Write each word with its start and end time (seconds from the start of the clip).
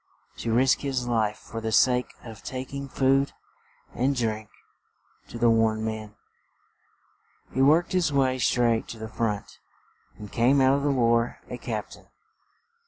To 0.37 0.51
risk 0.51 0.79
his 0.79 1.07
life 1.07 1.37
for 1.37 1.61
the 1.61 1.71
sake 1.71 2.15
of 2.23 2.41
tak 2.41 2.73
ing 2.73 2.87
food 2.89 3.33
and 3.93 4.15
drink 4.15 4.49
to 5.27 5.37
the 5.37 5.51
worn 5.51 5.85
men. 5.85 6.15
He 7.53 7.61
worked 7.61 7.91
his 7.91 8.11
way 8.11 8.39
straight 8.39 8.87
to 8.87 8.97
the 8.97 9.07
front 9.07 9.59
and 10.17 10.31
came 10.31 10.59
out 10.59 10.73
of 10.77 10.81
the 10.81 10.89
war 10.89 11.37
a 11.51 11.59
cap 11.59 11.91
tain. 11.91 12.07